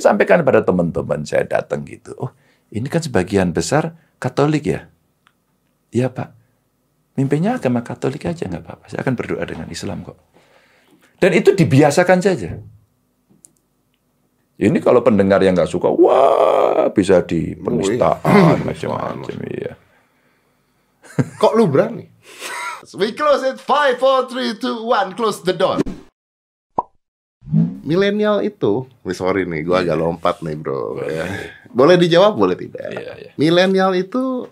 Saya 0.00 0.16
sampaikan 0.16 0.40
pada 0.40 0.64
teman-teman 0.64 1.28
saya 1.28 1.44
datang 1.44 1.84
gitu. 1.84 2.16
Oh, 2.16 2.32
ini 2.72 2.88
kan 2.88 3.04
sebagian 3.04 3.52
besar 3.52 4.00
Katolik 4.16 4.64
ya? 4.64 4.88
Iya 5.92 6.08
Pak. 6.08 6.32
Mimpinya 7.20 7.60
agama 7.60 7.84
Katolik 7.84 8.24
aja 8.24 8.48
nggak 8.48 8.64
apa-apa. 8.64 8.88
Saya 8.88 9.04
akan 9.04 9.12
berdoa 9.12 9.44
dengan 9.44 9.68
Islam 9.68 10.00
kok. 10.00 10.16
Dan 11.20 11.36
itu 11.36 11.52
dibiasakan 11.52 12.16
saja. 12.24 12.56
Ini 14.56 14.80
kalau 14.80 15.04
pendengar 15.04 15.44
yang 15.44 15.52
nggak 15.52 15.68
suka, 15.68 15.92
wah 15.92 16.88
bisa 16.96 17.20
di 17.20 17.52
penistaan 17.52 18.64
macam-macam. 18.64 19.36
Iya. 19.52 19.76
Kok 21.36 21.52
lu 21.60 21.68
berani? 21.68 22.08
We 22.96 23.12
close 23.12 23.44
it. 23.44 23.60
Five, 23.60 24.00
four, 24.00 24.32
three, 24.32 24.56
two, 24.56 24.80
one. 24.80 25.12
Close 25.12 25.44
the 25.44 25.52
door. 25.52 25.84
Milenial 27.80 28.44
itu, 28.44 28.84
nih 29.02 29.16
sorry 29.16 29.48
nih, 29.48 29.64
gue 29.64 29.76
agak 29.76 29.96
lompat 29.96 30.44
nih 30.44 30.56
bro. 30.56 31.00
Ya. 31.00 31.24
Boleh 31.72 31.96
dijawab, 31.96 32.36
boleh 32.36 32.56
tidak. 32.56 32.92
Iya, 32.92 33.12
iya. 33.16 33.30
Milenial 33.40 33.96
itu 33.96 34.44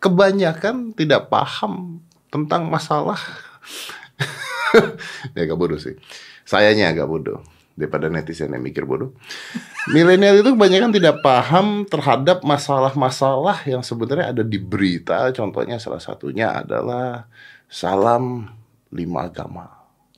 kebanyakan 0.00 0.96
tidak 0.96 1.28
paham 1.28 2.00
tentang 2.32 2.66
masalah. 2.72 3.20
ya 5.36 5.44
agak 5.44 5.58
bodoh 5.60 5.76
sih. 5.76 5.94
Sayanya 6.48 6.90
agak 6.90 7.06
bodoh 7.06 7.44
daripada 7.76 8.08
netizen 8.12 8.52
yang 8.52 8.64
mikir 8.64 8.84
bodoh. 8.84 9.16
Milenial 9.90 10.40
itu 10.40 10.52
kebanyakan 10.52 10.92
tidak 10.92 11.20
paham 11.24 11.88
terhadap 11.88 12.44
masalah-masalah 12.44 13.64
yang 13.64 13.80
sebenarnya 13.80 14.36
ada 14.36 14.44
di 14.44 14.60
berita. 14.60 15.28
Contohnya 15.32 15.80
salah 15.80 16.00
satunya 16.00 16.52
adalah 16.52 17.26
salam 17.66 18.48
lima 18.92 19.26
agama. 19.26 19.66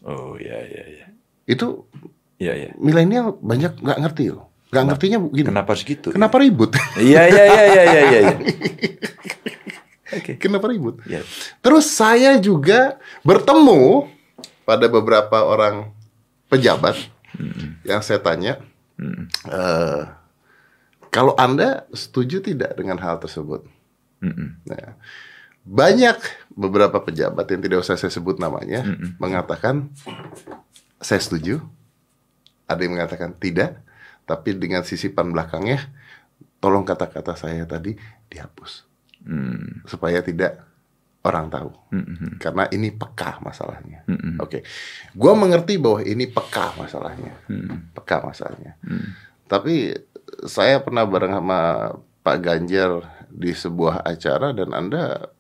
Oh 0.05 0.37
iya 0.37 0.59
iya 0.67 0.85
iya. 0.91 1.07
Itu 1.45 1.89
Iya 2.35 2.53
iya. 2.59 2.71
milenial 2.77 3.39
banyak 3.39 3.79
nggak 3.79 3.99
ngerti 4.05 4.25
loh. 4.35 4.51
Nggak 4.75 4.85
ngertinya 4.91 5.19
begini. 5.23 5.47
Kenapa 5.55 5.69
harus 5.71 5.85
gitu? 5.87 6.09
Kenapa 6.11 6.37
ribut? 6.43 6.75
Iya 6.99 7.23
iya 7.31 7.45
iya 7.47 7.65
iya 7.65 7.83
iya 7.85 8.03
iya. 8.03 8.21
iya. 8.21 8.37
Oke. 10.19 10.33
Kenapa 10.39 10.67
ribut? 10.67 10.99
Iya. 11.07 11.23
Terus 11.63 11.87
saya 11.91 12.37
juga 12.43 12.99
bertemu 13.23 14.11
pada 14.67 14.87
beberapa 14.91 15.47
orang 15.47 15.95
pejabat 16.51 16.99
yang 17.83 17.99
saya 18.03 18.23
tanya, 18.23 18.63
eh, 19.51 20.03
kalau 21.11 21.35
anda 21.35 21.87
setuju 21.91 22.39
tidak 22.43 22.79
dengan 22.79 22.99
hal 22.99 23.19
tersebut? 23.19 23.67
Mm-mm. 24.23 24.59
Nah, 24.67 24.95
banyak 25.67 26.19
beberapa 26.55 27.01
pejabat 27.03 27.47
yang 27.51 27.61
tidak 27.65 27.79
usah 27.83 27.97
saya 27.99 28.13
sebut 28.13 28.37
namanya 28.39 28.85
mengatakan 29.17 29.89
saya 31.01 31.21
setuju. 31.23 31.63
Ada 32.65 32.81
yang 32.81 32.97
mengatakan 32.97 33.37
tidak, 33.37 33.85
tapi 34.25 34.57
dengan 34.57 34.81
sisipan 34.89 35.31
belakangnya, 35.37 35.85
tolong 36.65 36.85
kata-kata 36.89 37.37
saya 37.37 37.69
tadi 37.69 37.93
dihapus 38.33 38.89
Mm. 39.25 39.89
supaya 39.89 40.21
tidak 40.21 40.61
orang 41.25 41.49
tahu. 41.49 41.73
Mm-mm. 41.97 42.37
Karena 42.37 42.69
ini 42.69 42.93
peka 42.93 43.41
masalahnya. 43.41 44.05
Mm-mm. 44.05 44.37
Oke, 44.37 44.61
gua 45.17 45.33
mengerti 45.33 45.81
bahwa 45.81 46.05
ini 46.05 46.29
peka 46.29 46.77
masalahnya, 46.77 47.33
Mm. 47.49 47.97
peka 47.97 48.21
masalahnya. 48.21 48.77
Mm. 48.85 49.17
Tapi 49.49 49.97
saya 50.45 50.77
pernah 50.85 51.09
bareng 51.09 51.33
sama 51.41 51.61
Pak 52.21 52.37
Ganjar 52.45 53.01
di 53.33 53.57
sebuah 53.57 54.05
acara 54.05 54.53
dan 54.53 54.77
Anda 54.77 55.33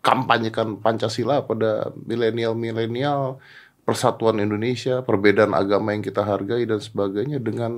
mengkampanyekan 0.00 0.80
Pancasila 0.80 1.44
pada 1.44 1.92
milenial-milenial 2.08 3.36
persatuan 3.84 4.40
Indonesia, 4.40 5.04
perbedaan 5.04 5.52
agama 5.52 5.92
yang 5.92 6.00
kita 6.00 6.24
hargai 6.24 6.64
dan 6.64 6.80
sebagainya 6.80 7.36
dengan 7.36 7.72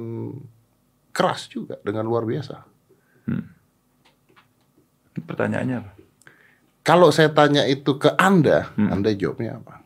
keras 1.10 1.50
juga, 1.50 1.82
dengan 1.82 2.06
luar 2.06 2.22
biasa. 2.22 2.62
Pertanyaannya 5.18 5.76
apa? 5.82 5.90
Kalau 6.82 7.10
saya 7.10 7.30
tanya 7.34 7.66
itu 7.66 7.98
ke 7.98 8.14
Anda, 8.14 8.70
Anda 8.78 9.10
jawabnya 9.14 9.58
apa? 9.58 9.82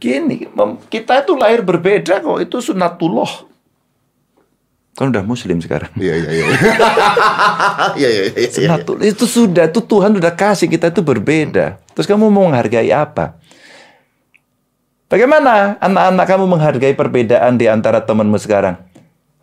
Gini, 0.00 0.48
kita 0.88 1.24
itu 1.24 1.36
lahir 1.36 1.60
berbeda 1.60 2.20
kok. 2.24 2.40
Itu 2.40 2.60
sunatullah. 2.64 3.49
Kan 4.98 5.14
udah 5.14 5.24
muslim 5.24 5.62
sekarang. 5.62 5.88
Iya 5.96 6.14
iya 6.18 6.30
iya. 6.30 6.46
Iya 7.96 8.08
iya 8.08 8.24
iya. 8.36 8.48
iya. 8.48 9.08
Itu 9.08 9.24
sudah, 9.24 9.70
itu 9.70 9.80
Tuhan 9.80 10.12
udah 10.18 10.32
kasih 10.34 10.68
kita 10.68 10.92
itu 10.92 11.00
berbeda. 11.00 11.80
Terus 11.96 12.06
kamu 12.06 12.28
mau 12.28 12.44
menghargai 12.46 12.92
apa? 12.92 13.40
Bagaimana 15.10 15.74
anak-anak 15.82 16.26
kamu 16.28 16.44
menghargai 16.46 16.94
perbedaan 16.94 17.58
di 17.58 17.66
antara 17.66 17.98
temanmu 18.04 18.38
sekarang? 18.38 18.78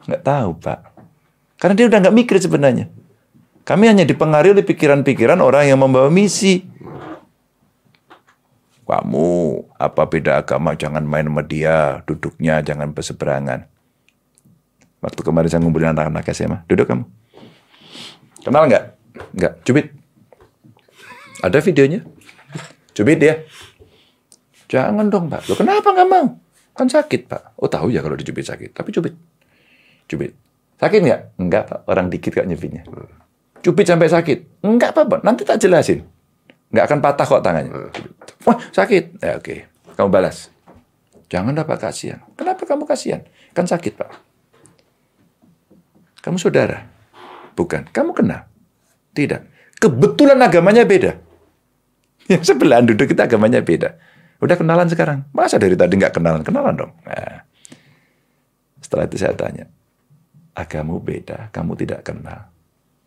Nggak 0.07 0.23
tahu, 0.23 0.49
Pak. 0.63 0.79
Karena 1.59 1.73
dia 1.75 1.85
udah 1.91 1.99
nggak 2.07 2.15
mikir 2.15 2.37
sebenarnya. 2.39 2.87
Kami 3.67 3.91
hanya 3.91 4.07
dipengaruhi 4.07 4.55
oleh 4.55 4.63
pikiran-pikiran 4.63 5.43
orang 5.43 5.67
yang 5.67 5.83
membawa 5.83 6.07
misi. 6.07 6.63
Kamu 8.87 9.27
apa 9.75 10.07
beda 10.07 10.39
agama 10.39 10.71
jangan 10.71 11.03
main 11.03 11.27
sama 11.27 11.43
dia, 11.43 11.99
duduknya 12.07 12.63
jangan 12.63 12.95
berseberangan. 12.95 13.67
Waktu 14.97 15.21
kemarin 15.21 15.49
saya 15.49 15.61
ngumpulin 15.61 15.93
anak-anak 15.93 16.25
SMA, 16.33 16.65
duduk 16.65 16.89
kamu. 16.89 17.05
Kenal 18.41 18.65
nggak? 18.65 18.83
Nggak, 19.37 19.53
cubit. 19.61 19.93
Ada 21.45 21.61
videonya? 21.61 22.01
Cubit 22.97 23.21
dia. 23.21 23.45
Jangan 24.67 25.07
dong 25.07 25.29
pak. 25.29 25.45
Loh 25.47 25.55
kenapa 25.55 25.93
nggak 25.93 26.09
mau? 26.09 26.25
Kan 26.73 26.89
sakit 26.89 27.29
pak. 27.29 27.57
Oh 27.61 27.69
tahu 27.69 27.93
ya 27.93 28.01
kalau 28.01 28.17
dicubit 28.17 28.43
sakit. 28.43 28.73
Tapi 28.73 28.89
cubit. 28.89 29.13
Cubit. 30.09 30.33
Sakit 30.81 30.99
nggak? 31.05 31.21
Enggak 31.37 31.63
pak. 31.69 31.79
Orang 31.87 32.09
dikit 32.09 32.33
kok 32.33 32.45
nyubitnya. 32.49 32.83
Cubit 33.61 33.85
sampai 33.85 34.09
sakit. 34.09 34.65
Enggak 34.65 34.97
apa-apa. 34.97 35.21
Nanti 35.21 35.45
tak 35.45 35.61
jelasin. 35.61 36.03
Nggak 36.73 36.85
akan 36.89 36.99
patah 36.99 37.25
kok 37.25 37.41
tangannya. 37.45 37.93
Wah 38.43 38.57
sakit. 38.73 39.23
Ya 39.23 39.39
oke. 39.39 39.69
Kamu 39.93 40.09
balas. 40.09 40.49
Jangan 41.31 41.55
dah 41.55 41.65
pak 41.67 41.79
kasihan. 41.79 42.19
Kenapa 42.33 42.65
kamu 42.65 42.83
kasihan? 42.83 43.21
Kan 43.55 43.69
sakit 43.69 43.93
pak. 43.93 44.09
Kamu 46.27 46.35
saudara? 46.35 46.83
Bukan. 47.55 47.87
Kamu 47.87 48.11
kenal? 48.11 48.51
Tidak. 49.15 49.71
Kebetulan 49.79 50.35
agamanya 50.43 50.83
beda. 50.83 51.15
Yang 52.35 52.51
sebelah 52.51 52.83
duduk 52.83 53.07
kita 53.07 53.31
agamanya 53.31 53.63
beda. 53.63 53.95
Udah 54.43 54.59
kenalan 54.59 54.91
sekarang. 54.91 55.23
Masa 55.31 55.55
dari 55.55 55.79
tadi 55.79 55.95
nggak 55.95 56.19
kenalan? 56.19 56.43
Kenalan 56.43 56.75
dong. 56.75 56.91
Nah, 57.07 57.47
setelah 58.83 59.07
itu 59.07 59.15
saya 59.15 59.39
tanya. 59.39 59.71
Agamu 60.51 60.99
beda, 60.99 61.47
kamu 61.55 61.79
tidak 61.79 62.03
kenal. 62.03 62.51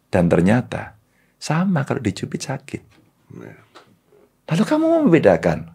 Dan 0.08 0.32
ternyata 0.32 0.96
sama 1.36 1.84
kalau 1.84 2.00
dicubit 2.00 2.40
sakit. 2.40 2.82
Lalu 4.48 4.64
kamu 4.64 4.84
mau 4.88 5.04
membedakan 5.04 5.68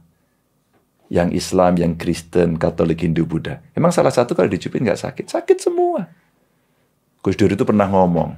yang 1.13 1.29
Islam, 1.29 1.77
yang 1.77 1.93
Kristen, 1.93 2.57
Katolik, 2.57 3.05
Hindu, 3.05 3.29
Buddha. 3.29 3.61
Emang 3.77 3.93
salah 3.93 4.09
satu 4.09 4.33
kalau 4.33 4.49
dicubit 4.49 4.81
nggak 4.81 4.97
sakit? 4.97 5.29
Sakit 5.29 5.61
semua. 5.61 6.24
Gus 7.25 7.33
Dur 7.33 7.49
itu 7.49 7.65
pernah 7.65 7.89
ngomong, 7.89 8.37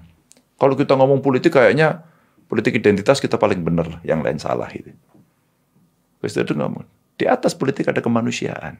kalau 0.55 0.79
kita 0.79 0.95
ngomong 0.95 1.19
politik 1.19 1.59
kayaknya 1.59 2.07
politik 2.47 2.79
identitas 2.79 3.19
kita 3.19 3.35
paling 3.35 3.59
benar, 3.59 3.99
yang 4.07 4.23
lain 4.23 4.39
salah 4.39 4.71
itu. 4.71 4.95
Gus 6.23 6.31
Dur 6.31 6.47
itu 6.47 6.55
ngomong, 6.55 6.87
di 7.19 7.27
atas 7.27 7.51
politik 7.51 7.91
ada 7.91 7.99
kemanusiaan. 7.99 8.79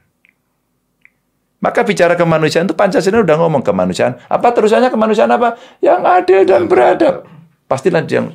Maka 1.60 1.84
bicara 1.84 2.16
kemanusiaan 2.16 2.72
itu 2.72 2.78
Pancasila 2.78 3.20
udah 3.20 3.36
ngomong 3.36 3.66
kemanusiaan. 3.66 4.16
Apa 4.32 4.54
terusannya 4.56 4.94
kemanusiaan 4.94 5.34
apa? 5.34 5.60
Yang 5.84 6.02
adil 6.06 6.42
dan 6.46 6.70
beradab. 6.70 7.26
Pastilah 7.68 8.06
yang 8.08 8.32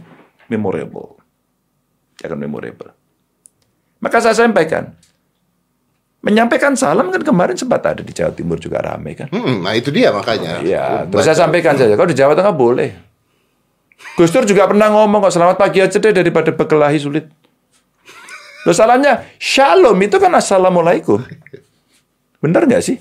memorable. 0.52 1.16
Jangan 2.20 2.36
memorable. 2.36 2.92
Maka 4.02 4.18
saya 4.20 4.34
sampaikan, 4.34 4.98
menyampaikan 6.22 6.78
salam 6.78 7.10
kan 7.10 7.20
kemarin 7.20 7.58
sempat 7.58 7.82
ada 7.82 8.00
di 8.00 8.14
Jawa 8.14 8.30
Timur 8.30 8.56
juga 8.56 8.78
ramai 8.78 9.18
kan. 9.18 9.28
Hmm, 9.28 9.66
nah 9.66 9.74
itu 9.74 9.90
dia 9.90 10.14
makanya. 10.14 10.62
Iya, 10.62 11.10
terus 11.10 11.26
saya 11.26 11.36
sampaikan 11.36 11.74
saja. 11.74 11.98
Kalau 11.98 12.08
di 12.08 12.16
Jawa 12.16 12.38
Tengah 12.38 12.54
boleh. 12.54 12.90
Gus 14.14 14.30
Dur 14.30 14.46
juga 14.46 14.70
pernah 14.70 14.90
ngomong 14.92 15.24
kok 15.28 15.34
selamat 15.34 15.56
pagi 15.58 15.82
aja 15.82 15.98
deh 15.98 16.14
daripada 16.14 16.54
berkelahi 16.54 16.98
sulit. 16.98 17.26
Loh 18.62 18.74
salahnya 18.74 19.26
shalom 19.42 19.98
itu 19.98 20.16
kan 20.22 20.30
assalamualaikum. 20.38 21.18
Benar 22.38 22.70
nggak 22.70 22.82
sih? 22.82 22.98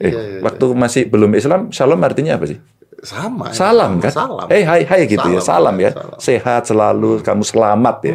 Eh, 0.00 0.08
Iya, 0.10 0.20
iya, 0.20 0.38
waktu 0.40 0.64
masih 0.72 1.02
belum 1.12 1.28
Islam, 1.36 1.68
shalom 1.68 2.00
artinya 2.00 2.40
apa 2.40 2.48
sih? 2.48 2.58
Sama. 3.04 3.52
Salam 3.52 4.00
kan? 4.00 4.08
Salam. 4.08 4.48
Eh, 4.48 4.64
hai, 4.64 4.88
hai 4.88 5.04
gitu 5.04 5.28
ya. 5.28 5.40
Salam 5.44 5.76
ya. 5.76 5.92
Salam. 5.92 6.16
Sehat 6.16 6.62
selalu, 6.64 7.20
kamu 7.20 7.44
selamat 7.44 7.96
ya. 8.08 8.14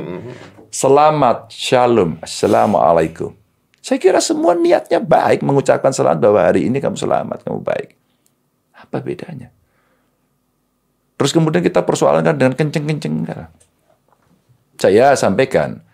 Selamat, 0.74 1.38
shalom, 1.54 2.18
assalamualaikum. 2.20 3.45
Saya 3.86 4.02
kira 4.02 4.18
semua 4.18 4.58
niatnya 4.58 4.98
baik 4.98 5.46
mengucapkan 5.46 5.94
selamat 5.94 6.18
bahwa 6.18 6.42
hari 6.42 6.66
ini 6.66 6.82
kamu 6.82 6.98
selamat, 6.98 7.46
kamu 7.46 7.62
baik. 7.62 7.94
Apa 8.74 8.98
bedanya? 8.98 9.54
Terus 11.22 11.30
kemudian 11.30 11.62
kita 11.62 11.86
persoalankan 11.86 12.34
dengan 12.34 12.58
kenceng-kenceng. 12.58 13.30
Saya 14.82 15.14
sampaikan, 15.14 15.86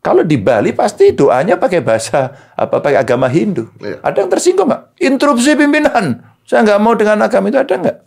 Kalau 0.00 0.24
di 0.24 0.40
Bali 0.40 0.72
pasti 0.72 1.12
doanya 1.12 1.60
pakai 1.60 1.84
bahasa 1.84 2.32
apa 2.56 2.80
pakai 2.80 2.96
agama 2.96 3.28
Hindu. 3.28 3.68
Iya. 3.84 4.00
Ada 4.00 4.24
yang 4.24 4.30
tersinggung 4.32 4.72
nggak? 4.72 4.96
Interupsi 5.04 5.52
pimpinan. 5.52 6.24
Saya 6.48 6.64
nggak 6.64 6.80
mau 6.80 6.96
dengan 6.96 7.20
agama 7.20 7.52
itu 7.52 7.60
ada 7.60 7.74
nggak? 7.76 7.98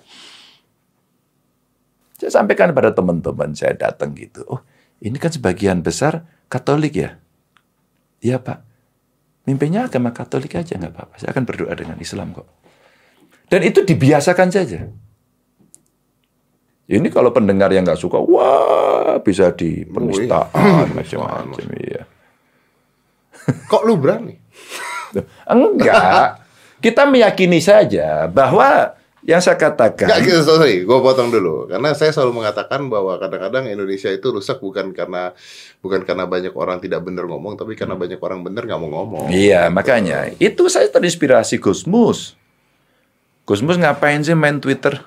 Saya 2.18 2.34
sampaikan 2.34 2.74
pada 2.74 2.90
teman-teman 2.90 3.54
saya 3.54 3.78
datang 3.78 4.18
gitu. 4.18 4.42
Oh, 4.50 4.66
ini 5.06 5.22
kan 5.22 5.30
sebagian 5.30 5.86
besar 5.86 6.26
Katolik 6.50 6.98
ya? 6.98 7.22
Iya 8.26 8.42
Pak. 8.42 8.73
Mimpinya 9.44 9.92
agama 9.92 10.16
Katolik 10.16 10.56
aja 10.56 10.80
nggak 10.80 10.94
apa-apa. 10.96 11.16
Saya 11.20 11.36
akan 11.36 11.44
berdoa 11.44 11.74
dengan 11.76 11.98
Islam 12.00 12.32
kok. 12.32 12.48
Dan 13.52 13.62
itu 13.68 13.84
dibiasakan 13.84 14.50
saja. 14.50 14.88
Ini 16.84 17.08
kalau 17.12 17.32
pendengar 17.32 17.72
yang 17.72 17.88
nggak 17.88 18.00
suka, 18.00 18.20
wah 18.20 19.20
bisa 19.24 19.56
di 19.56 19.88
penistaan 19.88 20.92
macam-macam. 20.92 21.68
Iya. 21.80 22.04
Kok 23.72 23.84
lu 23.88 23.96
berani? 23.96 24.36
Enggak. 25.48 26.44
Kita 26.84 27.08
meyakini 27.08 27.64
saja 27.64 28.28
bahwa 28.28 29.00
yang 29.24 29.40
saya 29.40 29.56
katakan. 29.56 30.12
Enggak, 30.12 30.20
gitu, 30.28 30.40
sorry, 30.44 30.84
gue 30.84 31.00
potong 31.00 31.32
dulu. 31.32 31.72
Karena 31.72 31.96
saya 31.96 32.12
selalu 32.12 32.44
mengatakan 32.44 32.92
bahwa 32.92 33.16
kadang-kadang 33.16 33.72
Indonesia 33.72 34.12
itu 34.12 34.28
rusak 34.36 34.60
bukan 34.60 34.92
karena 34.92 35.32
bukan 35.80 36.04
karena 36.04 36.28
banyak 36.28 36.52
orang 36.52 36.84
tidak 36.84 37.08
benar 37.08 37.24
ngomong, 37.32 37.56
tapi 37.56 37.80
karena 37.80 37.96
banyak 37.96 38.20
orang 38.20 38.44
benar 38.44 38.68
nggak 38.68 38.80
mau 38.84 38.92
ngomong. 38.92 39.32
Iya, 39.32 39.72
makanya 39.72 40.36
itu 40.44 40.68
saya 40.68 40.92
terinspirasi 40.92 41.64
Gusmus. 41.64 42.36
Gusmus 43.48 43.80
ngapain 43.80 44.20
sih 44.24 44.36
main 44.36 44.60
Twitter? 44.60 45.00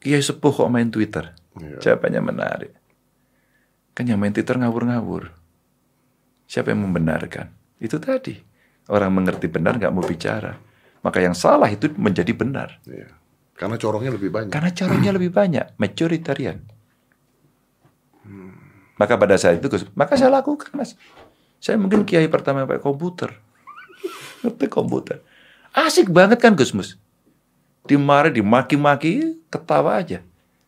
Kiai 0.00 0.24
sepuh 0.24 0.52
kok 0.52 0.72
main 0.72 0.88
Twitter. 0.88 1.36
Iya. 1.60 1.78
Jawabannya 1.78 2.20
menarik. 2.24 2.72
Kan 3.92 4.08
yang 4.08 4.16
main 4.16 4.32
Twitter 4.32 4.56
ngawur-ngawur. 4.56 5.36
Siapa 6.48 6.72
yang 6.72 6.84
membenarkan? 6.88 7.52
Itu 7.76 8.00
tadi. 8.00 8.40
Orang 8.88 9.14
mengerti 9.14 9.46
benar 9.52 9.76
nggak 9.76 9.92
mau 9.92 10.04
bicara. 10.04 10.71
Maka 11.02 11.18
yang 11.18 11.34
salah 11.34 11.66
itu 11.66 11.90
menjadi 11.98 12.30
benar. 12.30 12.78
Iya. 12.86 13.10
Karena 13.58 13.76
corongnya 13.78 14.14
lebih 14.14 14.30
banyak. 14.30 14.50
Karena 14.54 14.70
caranya 14.70 15.10
lebih 15.14 15.30
banyak, 15.34 15.76
majoritarian. 15.78 16.62
Maka 18.96 19.18
pada 19.18 19.34
saat 19.34 19.58
itu, 19.58 19.66
Gus, 19.66 19.84
maka 19.98 20.14
saya 20.14 20.30
lakukan, 20.30 20.70
Mas. 20.78 20.94
Saya 21.58 21.78
mungkin 21.78 22.06
kiai 22.06 22.30
pertama 22.30 22.62
yang 22.62 22.70
pakai 22.70 22.82
komputer. 22.82 23.34
Ngerti 24.46 24.66
komputer. 24.70 25.22
Asik 25.74 26.10
banget 26.10 26.38
kan, 26.38 26.54
Gus 26.54 26.70
Mus? 26.70 26.98
Dimarahi, 27.86 28.38
dimaki-maki, 28.38 29.42
ketawa 29.50 29.98
aja. 29.98 30.22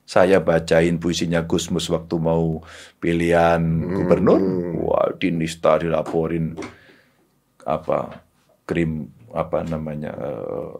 Saya 0.05 0.37
bacain 0.37 1.01
puisinya 1.01 1.41
Gusmus 1.41 1.89
waktu 1.89 2.21
mau 2.21 2.61
pilihan 3.01 3.65
gubernur. 3.89 4.37
Wah, 4.85 5.17
dinista 5.17 5.81
dilaporin 5.81 6.61
apa 7.65 8.21
krim 8.69 9.09
apa 9.35 9.67
namanya 9.67 10.15
eh, 10.15 10.73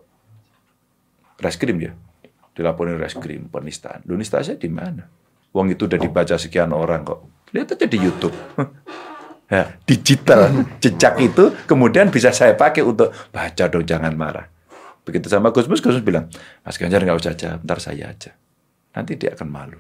reskrim 1.43 1.79
ya 1.83 1.93
dilaporin 2.55 2.97
reskrim 2.97 3.51
penistaan. 3.51 4.07
Lu 4.07 4.15
nista 4.15 4.39
saya 4.41 4.55
di 4.55 4.71
mana? 4.71 5.03
Uang 5.51 5.75
itu 5.75 5.91
udah 5.91 5.99
dibaca 5.99 6.39
sekian 6.39 6.71
orang 6.71 7.03
kok. 7.03 7.51
Lihat 7.51 7.75
aja 7.75 7.87
di 7.87 7.99
YouTube. 7.99 8.35
Ya, 9.45 9.77
digital. 9.85 10.65
Jejak 10.81 11.21
itu 11.21 11.53
kemudian 11.69 12.09
bisa 12.09 12.33
saya 12.33 12.57
pakai 12.57 12.81
untuk 12.81 13.13
baca 13.29 13.69
dong 13.69 13.85
jangan 13.85 14.17
marah. 14.17 14.49
Begitu 15.05 15.29
sama 15.29 15.53
Gusmus 15.53 15.85
Gusmus 15.85 16.01
bilang 16.01 16.33
Mas 16.65 16.81
Ganjar 16.81 17.05
nggak 17.05 17.21
usah 17.21 17.37
aja 17.37 17.61
ntar 17.61 17.77
saya 17.77 18.09
aja. 18.09 18.33
Nanti 18.97 19.21
dia 19.21 19.37
akan 19.37 19.49
malu. 19.53 19.77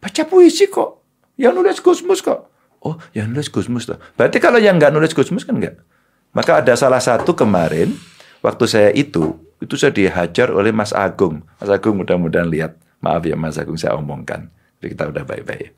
Baca 0.00 0.22
puisi 0.24 0.64
kok. 0.72 1.04
Yang 1.36 1.52
nulis 1.60 1.78
Gusmus 1.84 2.24
kok. 2.24 2.48
Oh, 2.82 2.96
yang 3.12 3.30
nulis 3.30 3.52
Gusmus 3.52 3.84
tuh. 3.84 4.00
Berarti 4.16 4.40
kalau 4.40 4.56
yang 4.56 4.80
nggak 4.80 4.90
nulis 4.90 5.12
Gusmus 5.12 5.44
kan 5.44 5.60
nggak. 5.60 5.76
Maka 6.32 6.64
ada 6.64 6.72
salah 6.72 7.00
satu 7.00 7.36
kemarin 7.36 7.92
waktu 8.40 8.64
saya 8.64 8.90
itu 8.92 9.36
itu 9.62 9.78
saya 9.78 9.94
dihajar 9.94 10.50
oleh 10.50 10.74
Mas 10.74 10.90
Agung. 10.90 11.44
Mas 11.60 11.70
Agung 11.70 12.00
mudah-mudahan 12.02 12.48
lihat. 12.48 12.74
Maaf 12.98 13.22
ya 13.26 13.36
Mas 13.38 13.60
Agung 13.60 13.78
saya 13.78 13.94
omongkan. 13.94 14.50
Tapi 14.80 14.96
kita 14.96 15.06
udah 15.12 15.22
baik-baik. 15.22 15.70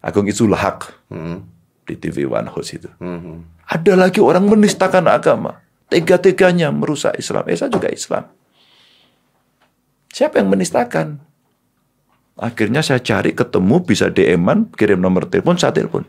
Agung 0.00 0.30
itu 0.30 0.46
hak 0.46 1.10
Hmm. 1.10 1.42
di 1.88 1.98
TV 1.98 2.22
One 2.22 2.46
Host 2.46 2.78
itu. 2.78 2.88
Hmm. 3.02 3.42
Ada 3.66 3.98
lagi 3.98 4.22
orang 4.22 4.46
menistakan 4.46 5.10
agama. 5.10 5.58
Tega-teganya 5.90 6.70
merusak 6.70 7.18
Islam. 7.18 7.50
Eh, 7.50 7.58
saya 7.58 7.66
juga 7.66 7.90
Islam. 7.90 8.30
Siapa 10.10 10.38
yang 10.38 10.50
menistakan? 10.50 11.18
Akhirnya 12.38 12.80
saya 12.80 13.02
cari 13.02 13.34
ketemu 13.34 13.82
bisa 13.82 14.06
DM-an, 14.06 14.70
kirim 14.74 15.02
nomor 15.02 15.26
telepon, 15.26 15.58
saya 15.58 15.74
telepon. 15.74 16.06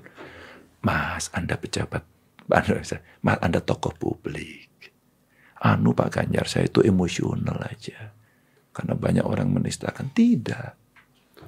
Mas, 0.85 1.33
Anda 1.33 1.57
pejabat. 1.57 2.05
Mas, 2.51 3.37
Anda 3.39 3.63
tokoh 3.63 3.95
publik. 3.95 4.69
Anu 5.61 5.93
Pak 5.93 6.09
Ganjar, 6.09 6.49
saya 6.49 6.65
itu 6.67 6.81
emosional 6.81 7.61
aja. 7.63 8.11
Karena 8.73 8.97
banyak 8.97 9.25
orang 9.25 9.51
menistakan. 9.53 10.09
Tidak. 10.09 10.69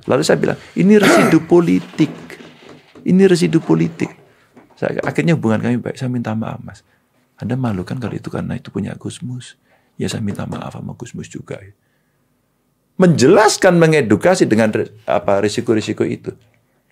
Lalu 0.05 0.21
saya 0.21 0.37
bilang, 0.37 0.59
ini 0.77 0.99
residu 0.99 1.43
politik. 1.49 2.13
Ini 3.03 3.23
residu 3.25 3.59
politik. 3.63 4.11
Saya, 4.77 5.01
akhirnya 5.01 5.33
hubungan 5.33 5.59
kami 5.63 5.81
baik. 5.81 5.97
Saya 5.97 6.11
minta 6.13 6.35
maaf, 6.37 6.61
Mas. 6.61 6.85
Anda 7.39 7.57
malu 7.57 7.81
kan 7.81 7.97
kalau 7.97 8.13
itu 8.13 8.29
karena 8.29 8.59
itu 8.59 8.69
punya 8.69 8.93
Gusmus. 8.95 9.57
Ya 9.97 10.09
saya 10.09 10.21
minta 10.21 10.45
maaf 10.45 10.77
sama 10.77 10.93
Gusmus 10.93 11.27
juga. 11.31 11.57
Menjelaskan, 13.01 13.81
mengedukasi 13.81 14.45
dengan 14.45 14.69
apa 15.09 15.41
risiko-risiko 15.41 16.05
itu. 16.05 16.29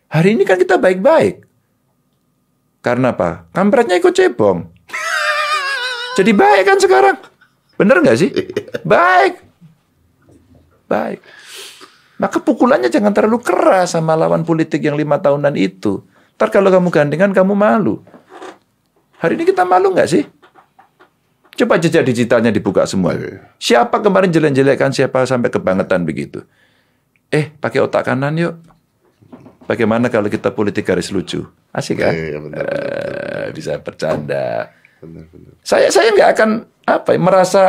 Hari 0.09 0.33
ini 0.35 0.43
kan 0.43 0.57
kita 0.57 0.81
baik-baik. 0.81 1.50
Karena 2.81 3.13
apa? 3.13 3.45
Kampretnya 3.53 4.01
ikut 4.01 4.13
cebong. 4.13 4.65
Jadi 6.17 6.31
baik 6.33 6.63
kan 6.65 6.77
sekarang? 6.81 7.17
Bener 7.77 8.01
nggak 8.01 8.17
sih? 8.17 8.29
Baik. 8.81 9.41
Baik. 10.89 11.21
Maka 12.21 12.37
pukulannya 12.37 12.89
jangan 12.93 13.13
terlalu 13.13 13.41
keras 13.41 13.97
sama 13.97 14.13
lawan 14.13 14.45
politik 14.45 14.81
yang 14.85 14.93
lima 14.93 15.17
tahunan 15.17 15.57
itu. 15.57 16.05
Ntar 16.37 16.53
kalau 16.53 16.69
kamu 16.69 16.89
gandengan, 16.93 17.31
kamu 17.33 17.53
malu. 17.53 18.01
Hari 19.21 19.37
ini 19.37 19.45
kita 19.45 19.65
malu 19.65 19.93
nggak 19.93 20.09
sih? 20.09 20.25
Coba 21.57 21.77
jejak 21.77 22.01
digitalnya 22.05 22.49
dibuka 22.49 22.85
semua. 22.89 23.13
Siapa 23.61 24.01
kemarin 24.01 24.33
jelek-jelekkan 24.33 24.89
siapa 24.89 25.21
sampai 25.29 25.53
kebangetan 25.53 26.01
begitu? 26.05 26.41
Eh, 27.29 27.53
pakai 27.61 27.85
otak 27.85 28.09
kanan 28.09 28.37
yuk. 28.37 28.57
Bagaimana 29.69 30.09
kalau 30.09 30.27
kita 30.27 30.49
politik 30.51 30.89
garis 30.89 31.13
lucu? 31.13 31.45
Asik 31.71 32.00
kan? 32.00 32.12
Iya, 32.12 32.38
benar, 32.38 32.63
Eh, 32.63 33.45
bisa 33.51 33.79
bercanda. 33.79 34.71
Benar, 35.00 35.23
benar. 35.27 35.51
Saya 35.63 35.88
saya 35.88 36.12
nggak 36.12 36.29
akan 36.35 36.50
apa 36.83 37.09
ya, 37.12 37.19
merasa 37.19 37.63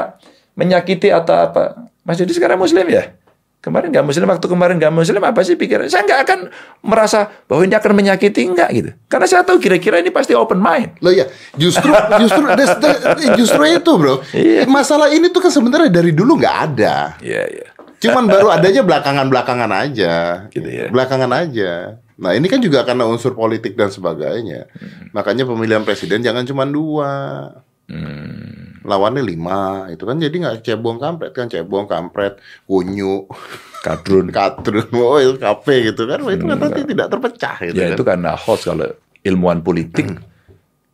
menyakiti 0.53 1.09
atau 1.09 1.33
apa. 1.33 1.87
Mas 2.03 2.19
Yudi 2.19 2.35
sekarang 2.35 2.59
Muslim 2.59 2.83
ya? 2.87 3.15
Kemarin 3.63 3.95
nggak 3.95 4.03
Muslim, 4.03 4.27
waktu 4.27 4.47
kemarin 4.51 4.75
nggak 4.75 4.91
Muslim 4.91 5.23
apa 5.23 5.39
sih 5.47 5.55
pikiran? 5.55 5.87
Saya 5.87 6.03
nggak 6.03 6.21
akan 6.27 6.39
merasa 6.83 7.31
bahwa 7.47 7.63
ini 7.63 7.79
akan 7.79 7.93
menyakiti 7.95 8.43
enggak 8.43 8.69
gitu. 8.75 8.91
Karena 9.07 9.27
saya 9.31 9.47
tahu 9.47 9.63
kira-kira 9.63 10.03
ini 10.03 10.11
pasti 10.11 10.35
open 10.35 10.59
mind. 10.59 10.99
Loh 10.99 11.15
ya, 11.15 11.31
justru 11.55 11.95
justru 12.19 12.43
the- 12.59 13.39
justru 13.39 13.63
itu, 13.65 13.93
Bro. 13.95 14.27
Iya. 14.35 14.67
Masalah 14.67 15.15
ini 15.15 15.31
tuh 15.31 15.47
kan 15.47 15.55
sebenarnya 15.55 15.95
dari 15.95 16.11
dulu 16.11 16.43
nggak 16.43 16.57
ada. 16.75 17.15
Iya 17.23 17.43
iya. 17.47 17.67
Cuman 18.03 18.27
baru 18.27 18.51
adanya 18.51 18.83
belakangan-belakangan 18.83 19.71
aja. 19.71 20.15
Gitu 20.51 20.67
ya. 20.67 20.91
Belakangan 20.91 21.31
aja. 21.31 22.03
Nah, 22.23 22.33
ini 22.33 22.47
kan 22.47 22.63
juga 22.63 22.87
karena 22.87 23.03
unsur 23.03 23.35
politik 23.35 23.75
dan 23.75 23.91
sebagainya. 23.91 24.71
Makanya 25.11 25.43
pemilihan 25.43 25.83
presiden 25.83 26.23
jangan 26.23 26.47
cuma 26.47 26.63
dua. 26.63 27.13
Hmm. 27.91 28.79
Lawannya 28.83 29.21
lima. 29.21 29.91
Itu 29.91 30.07
kan 30.07 30.17
jadi 30.17 30.31
nggak 30.31 30.63
cebong 30.63 31.03
kampret 31.03 31.35
kan. 31.35 31.51
Cebong, 31.51 31.91
kampret, 31.91 32.39
kunyu, 32.65 33.27
Kadrun. 33.83 34.31
katrun, 34.39 34.87
oh 34.95 35.19
itu 35.19 35.35
kafe 35.37 35.91
gitu 35.91 36.07
kan. 36.07 36.23
Itu 36.23 36.47
kan 36.47 36.57
nanti 36.57 36.87
tidak 36.87 37.11
terpecah 37.11 37.57
gitu 37.61 37.75
Ya 37.75 37.91
kan. 37.91 37.99
itu 37.99 38.03
karena 38.07 38.31
host 38.33 38.71
kalau 38.71 38.87
ilmuwan 39.23 39.59
politik 39.59 40.07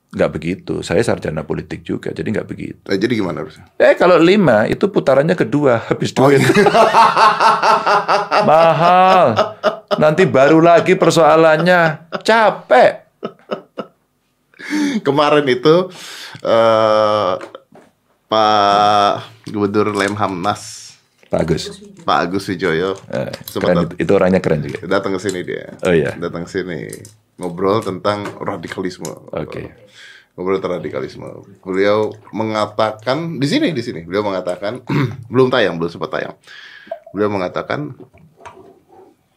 nggak 0.09 0.31
begitu. 0.33 0.81
Saya 0.81 1.05
sarjana 1.05 1.45
politik 1.45 1.85
juga, 1.85 2.09
jadi 2.09 2.25
nggak 2.25 2.49
begitu. 2.49 2.81
Nah, 2.89 2.97
jadi 2.97 3.13
gimana 3.13 3.45
harusnya? 3.45 3.69
Eh 3.77 3.93
kalau 3.93 4.17
lima 4.17 4.65
itu 4.65 4.89
putarannya 4.89 5.37
kedua 5.37 5.85
habis 5.85 6.17
Oh, 6.17 6.33
duit. 6.33 6.41
iya. 6.41 6.65
Mahal. 8.49 9.29
Nanti 9.97 10.29
baru 10.29 10.61
lagi 10.61 10.93
persoalannya. 10.93 12.13
Capek. 12.21 12.93
Kemarin 15.01 15.49
itu 15.49 15.89
eh 16.45 17.33
Pak 18.29 19.13
Gubernur 19.49 19.97
Lemhamnas 19.97 20.93
Pak 21.33 21.41
Agus. 21.41 21.81
Pak 22.05 22.19
Agus 22.29 22.45
Wijoyo 22.49 22.93
Eh, 23.09 23.33
keren, 23.57 23.89
itu, 23.89 23.95
itu 24.05 24.13
orangnya 24.13 24.41
keren 24.45 24.61
juga. 24.61 24.85
datang 24.85 25.17
ke 25.17 25.21
sini 25.21 25.41
dia. 25.41 25.73
Oh 25.81 25.93
iya. 25.93 26.13
Datang 26.17 26.45
ke 26.45 26.51
sini 26.53 26.85
ngobrol 27.41 27.81
tentang 27.81 28.29
radikalisme. 28.37 29.09
Oke. 29.33 29.73
Ngobrol 30.37 30.61
tentang 30.61 30.85
radikalisme. 30.85 31.25
Beliau 31.65 32.13
mengatakan 32.37 33.41
di 33.41 33.49
sini 33.49 33.73
di 33.73 33.81
sini 33.81 34.05
beliau 34.05 34.21
mengatakan 34.21 34.85
belum 35.33 35.49
tayang 35.49 35.81
belum 35.81 35.89
sempat 35.89 36.13
tayang. 36.13 36.37
Beliau 37.17 37.33
mengatakan 37.33 37.97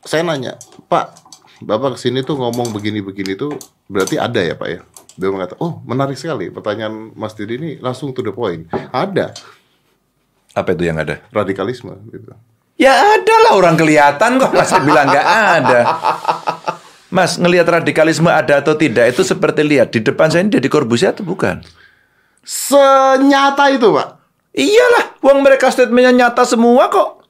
saya 0.04 0.26
nanya 0.26 0.58
Pak 0.90 1.32
Bapak 1.62 1.94
ke 1.94 2.10
sini 2.10 2.26
tuh 2.26 2.42
ngomong 2.42 2.74
begini-begini 2.74 3.38
tuh 3.38 3.54
berarti 3.86 4.18
ada 4.18 4.42
ya 4.42 4.58
Pak 4.58 4.70
ya? 4.70 4.82
Dia 5.14 5.30
mengatakan, 5.30 5.62
oh 5.62 5.78
menarik 5.86 6.18
sekali 6.18 6.50
pertanyaan 6.50 7.14
Mas 7.14 7.38
Didi 7.38 7.54
ini 7.62 7.70
langsung 7.78 8.10
to 8.16 8.26
the 8.26 8.34
point. 8.34 8.66
Ada 8.90 9.30
Apa 10.58 10.74
itu 10.74 10.84
yang 10.90 10.98
ada? 10.98 11.22
radikalisme 11.30 11.94
gitu. 12.10 12.34
Ya 12.82 12.98
ada 12.98 13.36
lah 13.46 13.54
orang 13.54 13.78
kelihatan 13.78 14.42
kok 14.42 14.50
masa 14.58 14.82
bilang 14.82 15.06
nggak 15.06 15.28
ada. 15.62 15.80
Mas 17.14 17.38
ngelihat 17.38 17.70
radikalisme 17.70 18.26
ada 18.32 18.58
atau 18.64 18.74
tidak 18.74 19.14
itu 19.14 19.22
seperti 19.22 19.62
lihat 19.62 19.94
di 19.94 20.02
depan 20.02 20.34
saya 20.34 20.42
ini 20.42 20.58
Deddy 20.58 20.72
Corbuzier 20.72 21.14
atau 21.14 21.22
bukan? 21.22 21.62
Senyata 22.42 23.70
itu 23.70 23.94
Pak. 23.94 24.10
Iyalah, 24.58 25.06
uang 25.22 25.46
mereka 25.46 25.70
statementnya 25.70 26.26
nyata 26.26 26.42
semua 26.42 26.90
kok. 26.90 27.21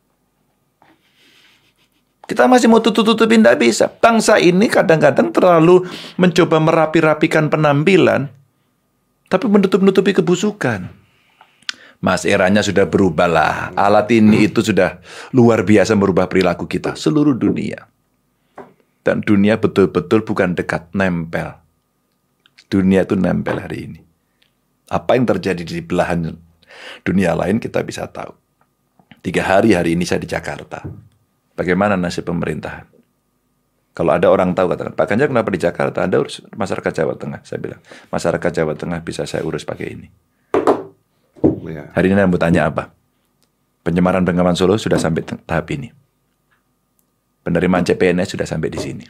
Kita 2.31 2.47
masih 2.47 2.71
mau 2.71 2.79
tutup-tutupin 2.79 3.43
tidak 3.43 3.59
bisa. 3.59 3.91
Bangsa 3.91 4.39
ini 4.39 4.71
kadang-kadang 4.71 5.35
terlalu 5.35 5.83
mencoba 6.15 6.63
merapi-rapikan 6.63 7.51
penampilan, 7.51 8.31
tapi 9.27 9.51
menutup-nutupi 9.51 10.15
kebusukan. 10.15 10.87
Mas, 11.99 12.23
eranya 12.23 12.63
sudah 12.63 12.87
berubah 12.87 13.27
lah. 13.27 13.75
Alat 13.75 14.15
ini 14.15 14.47
itu 14.47 14.63
sudah 14.63 15.03
luar 15.35 15.67
biasa 15.67 15.91
merubah 15.99 16.31
perilaku 16.31 16.71
kita 16.71 16.95
seluruh 16.95 17.35
dunia. 17.35 17.91
Dan 19.03 19.19
dunia 19.27 19.59
betul-betul 19.59 20.23
bukan 20.23 20.55
dekat, 20.55 20.87
nempel. 20.95 21.59
Dunia 22.71 23.03
itu 23.03 23.19
nempel 23.19 23.59
hari 23.59 23.91
ini. 23.91 23.99
Apa 24.87 25.19
yang 25.19 25.27
terjadi 25.27 25.67
di 25.67 25.83
belahan 25.83 26.31
dunia 27.03 27.35
lain 27.35 27.59
kita 27.59 27.83
bisa 27.83 28.07
tahu. 28.07 28.31
Tiga 29.19 29.43
hari 29.43 29.75
hari 29.75 29.99
ini 29.99 30.07
saya 30.07 30.23
di 30.23 30.31
Jakarta. 30.31 31.10
Bagaimana 31.61 31.93
nasib 31.93 32.25
pemerintahan? 32.25 32.89
Kalau 33.93 34.17
ada 34.17 34.33
orang 34.33 34.57
tahu 34.57 34.73
katakan, 34.73 34.97
Pak 34.97 35.13
Ganjar 35.13 35.29
kenapa 35.29 35.53
di 35.53 35.61
Jakarta? 35.61 36.01
Anda 36.01 36.17
urus 36.17 36.41
masyarakat 36.57 36.89
Jawa 36.89 37.13
Tengah. 37.21 37.45
Saya 37.45 37.61
bilang, 37.61 37.77
masyarakat 38.09 38.49
Jawa 38.49 38.73
Tengah 38.73 38.97
bisa 39.05 39.29
saya 39.29 39.45
urus 39.45 39.61
pakai 39.61 39.93
ini. 39.93 40.07
Ya. 41.69 41.93
Hari 41.93 42.09
ini 42.09 42.17
Anda 42.17 42.25
mau 42.25 42.41
tanya 42.41 42.65
apa? 42.65 42.89
Penyemaran 43.85 44.25
Bengawan 44.25 44.57
Solo 44.57 44.73
sudah 44.81 44.97
sampai 44.97 45.21
tahap 45.21 45.69
ini. 45.69 45.93
Penerimaan 47.45 47.85
CPNS 47.85 48.33
sudah 48.33 48.49
sampai 48.49 48.73
di 48.73 48.79
sini. 48.81 49.05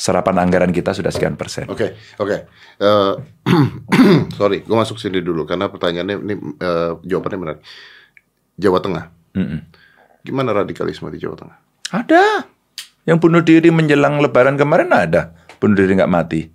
Serapan 0.00 0.40
anggaran 0.40 0.72
kita 0.72 0.96
sudah 0.96 1.12
sekian 1.12 1.36
persen. 1.36 1.68
Oke, 1.68 1.92
oke. 2.16 2.48
Eh, 2.80 3.12
sorry, 4.40 4.64
gue 4.64 4.76
masuk 4.80 4.96
sini 4.96 5.20
dulu 5.20 5.44
karena 5.44 5.68
pertanyaannya 5.68 6.16
ini 6.24 6.34
eh, 6.56 6.92
jawabannya 7.04 7.36
benar. 7.36 7.56
Jawa 8.56 8.80
Tengah. 8.80 9.04
Mm-mm. 9.36 9.60
Gimana 10.22 10.52
radikalisme 10.52 11.10
di 11.12 11.18
Jawa 11.22 11.36
Tengah? 11.38 11.58
Ada. 11.94 12.44
Yang 13.08 13.18
bunuh 13.24 13.40
diri 13.40 13.72
menjelang 13.72 14.20
lebaran 14.20 14.58
kemarin 14.58 14.92
ada. 14.92 15.32
Bunuh 15.58 15.74
diri 15.74 15.96
nggak 15.96 16.12
mati. 16.12 16.44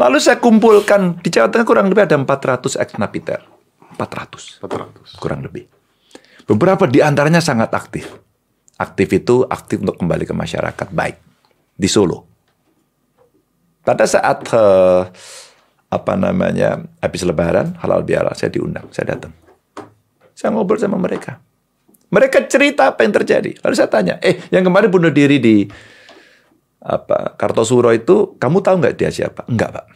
Lalu 0.00 0.18
saya 0.20 0.36
kumpulkan 0.36 1.24
di 1.24 1.32
Jawa 1.32 1.48
Tengah 1.48 1.66
kurang 1.66 1.88
lebih 1.88 2.04
ada 2.04 2.16
400 2.18 2.76
ex 2.76 2.88
napiter. 3.00 3.40
400 3.96 4.60
400. 4.60 5.22
kurang 5.22 5.40
lebih. 5.40 5.64
Beberapa 6.46 6.86
di 6.86 7.00
antaranya 7.00 7.40
sangat 7.40 7.72
aktif. 7.72 8.12
Aktif 8.76 9.08
itu 9.08 9.48
aktif 9.48 9.80
untuk 9.80 9.96
kembali 9.96 10.28
ke 10.28 10.36
masyarakat 10.36 10.92
baik 10.92 11.16
di 11.74 11.88
Solo. 11.88 12.28
Pada 13.80 14.04
saat 14.04 14.44
eh, 14.52 15.02
apa 15.86 16.12
namanya 16.18 16.82
habis 17.00 17.22
Lebaran 17.22 17.78
halal 17.80 18.02
biara 18.02 18.34
saya 18.36 18.52
diundang, 18.52 18.90
saya 18.92 19.16
datang. 19.16 19.32
Saya 20.36 20.52
ngobrol 20.52 20.76
sama 20.76 21.00
mereka. 21.00 21.40
Mereka 22.12 22.44
cerita 22.46 22.92
apa 22.92 23.02
yang 23.08 23.16
terjadi. 23.16 23.56
Lalu 23.64 23.74
saya 23.74 23.88
tanya, 23.88 24.20
eh 24.20 24.36
yang 24.52 24.68
kemarin 24.68 24.92
bunuh 24.92 25.10
diri 25.10 25.40
di 25.40 25.64
apa 26.86 27.34
Kartosuro 27.34 27.90
itu 27.90 28.36
kamu 28.38 28.62
tahu 28.62 28.76
nggak 28.78 28.94
dia 28.94 29.10
siapa? 29.10 29.48
Enggak 29.48 29.80
pak. 29.80 29.86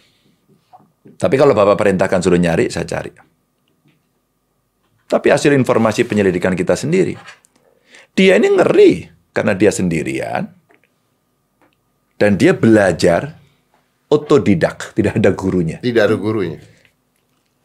Tapi 1.20 1.34
kalau 1.36 1.52
bapak 1.52 1.76
perintahkan 1.76 2.18
suruh 2.24 2.40
nyari, 2.40 2.72
saya 2.72 2.88
cari. 2.88 3.12
Tapi 5.10 5.26
hasil 5.28 5.52
informasi 5.52 6.08
penyelidikan 6.08 6.56
kita 6.56 6.78
sendiri, 6.78 7.18
dia 8.16 8.38
ini 8.40 8.48
ngeri 8.48 8.92
karena 9.34 9.52
dia 9.58 9.74
sendirian 9.74 10.46
dan 12.16 12.38
dia 12.38 12.54
belajar 12.54 13.38
otodidak, 14.10 14.94
tidak 14.94 15.18
ada 15.18 15.30
gurunya. 15.34 15.78
Tidak 15.82 16.02
ada 16.02 16.16
gurunya. 16.18 16.58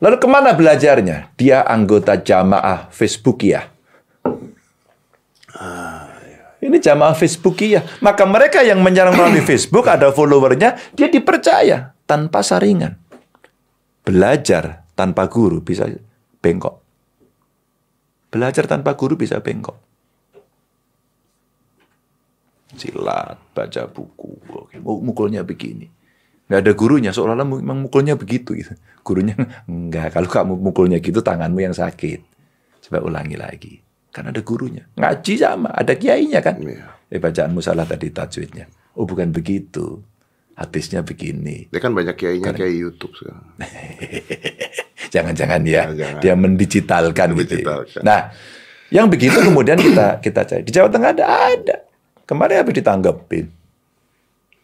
Lalu 0.06 0.22
ke 0.22 0.28
mana 0.30 0.54
belajarnya? 0.54 1.34
Dia 1.34 1.66
anggota 1.66 2.14
jamaah 2.14 2.94
Facebookia. 2.94 3.74
Ini 6.62 6.78
jamaah 6.78 7.18
Facebookia. 7.18 7.82
Maka 8.06 8.22
mereka 8.30 8.62
yang 8.62 8.86
menyerang 8.86 9.18
melalui 9.18 9.42
Facebook 9.50 9.90
ada 9.90 10.14
followernya, 10.14 10.94
dia 10.94 11.10
dipercaya 11.10 11.98
tanpa 12.06 12.46
saringan. 12.46 13.02
Belajar 14.06 14.86
tanpa 14.94 15.26
guru 15.26 15.66
bisa 15.66 15.90
bengkok. 16.38 16.86
Belajar 18.30 18.70
tanpa 18.70 18.94
guru 18.94 19.18
bisa 19.18 19.42
bengkok. 19.42 19.82
Silat, 22.78 23.42
baca 23.58 23.82
buku, 23.90 24.38
mukulnya 24.86 25.42
begini. 25.42 25.90
Nggak 26.46 26.60
ada 26.62 26.72
gurunya, 26.78 27.10
seolah-olah 27.10 27.48
memang 27.48 27.90
mukulnya 27.90 28.14
begitu. 28.14 28.54
Gitu. 28.54 28.78
Gurunya, 29.02 29.34
enggak, 29.66 30.14
kalau 30.14 30.30
kamu 30.30 30.54
mukulnya 30.62 31.02
gitu 31.02 31.26
tanganmu 31.26 31.58
yang 31.58 31.74
sakit. 31.74 32.22
Coba 32.86 33.02
ulangi 33.02 33.34
lagi. 33.34 33.74
Kan 34.14 34.30
ada 34.30 34.40
gurunya. 34.46 34.86
Ngaji 34.94 35.34
sama, 35.42 35.74
ada 35.74 35.98
kiainya 35.98 36.40
kan. 36.46 36.62
Iya. 36.62 36.86
Eh 37.10 37.18
bacaanmu 37.18 37.60
salah 37.66 37.84
tadi 37.90 38.14
tajwidnya. 38.14 38.70
Oh 38.96 39.10
bukan 39.10 39.34
begitu. 39.34 40.06
Hadisnya 40.56 41.04
begini. 41.04 41.68
Dia 41.68 41.82
kan 41.84 41.92
banyak 41.92 42.16
kiainya 42.16 42.56
kayak 42.56 42.72
YouTube 42.72 43.12
sekarang. 43.18 43.44
Jangan-jangan 45.14 45.62
ya, 45.68 45.84
Jangan-jangan. 45.92 46.22
dia 46.24 46.34
mendigitalkan, 46.40 47.28
gitu. 47.36 47.60
ya. 47.60 47.66
Mendigitalkan. 47.68 48.02
Nah, 48.08 48.22
yang 48.88 49.12
begitu 49.12 49.36
kemudian 49.44 49.76
kita 49.76 50.24
kita 50.24 50.42
cari. 50.48 50.64
Di 50.64 50.72
Jawa 50.72 50.88
Tengah 50.88 51.12
ada, 51.12 51.26
ada. 51.28 51.78
Kemarin 52.24 52.64
habis 52.64 52.76
ditanggepin. 52.80 53.46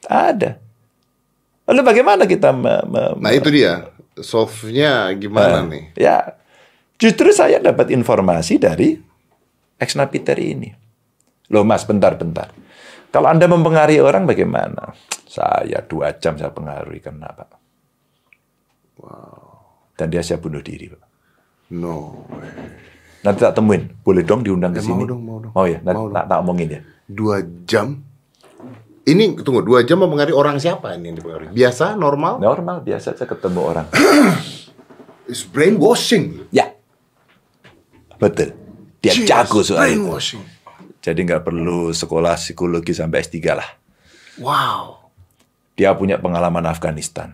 Ada. 0.08 0.58
Lalu 1.66 1.82
bagaimana 1.82 2.24
kita 2.26 2.50
me- 2.50 2.86
me- 2.86 3.18
Nah 3.18 3.32
itu 3.32 3.50
dia. 3.50 3.90
Solve-nya 4.14 5.14
gimana 5.16 5.62
Nah, 5.62 5.72
nih? 5.72 5.84
Ya, 5.96 6.36
justru 6.96 7.32
saya 7.32 7.58
dapat 7.58 7.90
informasi 7.90 8.58
dari 8.58 9.00
ex 9.78 9.96
napiter 9.96 10.36
ini. 10.36 10.70
Loh 11.48 11.64
mas, 11.64 11.84
bentar-bentar. 11.84 12.52
Kalau 13.10 13.28
Anda 13.28 13.44
mempengaruhi 13.46 14.00
orang 14.00 14.24
bagaimana? 14.24 14.96
Saya 15.26 15.80
dua 15.82 16.12
jam 16.14 16.36
saya 16.36 16.48
pengaruhi. 16.48 17.00
Kenapa? 17.00 17.48
Dan 19.96 20.08
dia 20.10 20.22
siap 20.22 20.42
bunuh 20.42 20.60
diri. 20.60 20.90
Pak. 20.90 21.02
No 21.72 22.26
way. 22.30 22.52
Nanti 23.22 23.40
tak 23.40 23.54
temuin. 23.54 23.86
Boleh 24.02 24.24
dong 24.24 24.42
diundang 24.42 24.74
ke 24.74 24.82
Eh, 24.82 24.84
sini? 24.84 24.98
mau 24.98 25.08
dong, 25.08 25.22
mau 25.22 25.38
dong. 25.38 25.52
Oh 25.54 25.66
ya, 25.66 25.78
nanti 25.80 26.00
Mau 26.00 26.10
tak, 26.10 26.26
tak 26.26 26.38
omongin 26.42 26.68
ya. 26.70 26.82
Dua 27.06 27.36
jam? 27.64 28.02
Ini 29.02 29.34
tunggu 29.42 29.66
dua 29.66 29.82
jam 29.82 29.98
mempengaruhi 30.06 30.36
orang 30.38 30.62
siapa 30.62 30.94
ini 30.94 31.10
yang 31.10 31.18
dipengaruhi? 31.18 31.50
Biasa, 31.50 31.98
normal? 31.98 32.38
Normal, 32.38 32.86
biasa 32.86 33.18
saya 33.18 33.26
ketemu 33.26 33.60
orang. 33.66 33.88
It's 35.32 35.42
brainwashing. 35.42 36.54
ya, 36.54 36.70
betul. 38.22 38.54
Dia 39.02 39.18
Jeez, 39.18 39.26
jago 39.26 39.66
soal 39.66 39.98
itu. 39.98 40.06
Brainwashing. 40.06 40.44
Jadi 41.02 41.20
nggak 41.26 41.42
perlu 41.42 41.90
sekolah 41.90 42.38
psikologi 42.38 42.94
sampai 42.94 43.26
S3 43.26 43.38
lah. 43.58 43.70
Wow. 44.38 45.10
Dia 45.74 45.98
punya 45.98 46.22
pengalaman 46.22 46.62
Afghanistan, 46.70 47.34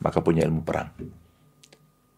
maka 0.00 0.24
punya 0.24 0.48
ilmu 0.48 0.64
perang. 0.64 0.96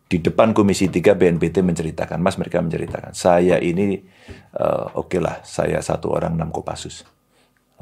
Di 0.06 0.22
depan 0.22 0.54
Komisi 0.54 0.86
3 0.86 1.18
BNPT 1.18 1.66
menceritakan, 1.66 2.22
Mas 2.22 2.38
mereka 2.38 2.62
menceritakan, 2.62 3.10
saya 3.10 3.58
ini 3.58 3.98
eh, 4.54 4.86
oke 4.94 5.18
lah, 5.18 5.42
saya 5.42 5.82
satu 5.82 6.14
orang 6.14 6.38
enam 6.38 6.54
Kopassus 6.54 7.02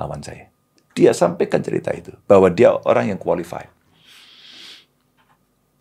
lawan 0.00 0.25
saya. 0.25 0.51
Dia 0.92 1.16
sampaikan 1.16 1.64
cerita 1.64 1.88
itu 1.92 2.12
bahwa 2.28 2.52
dia 2.52 2.72
orang 2.84 3.12
yang 3.12 3.20
qualified. 3.20 3.68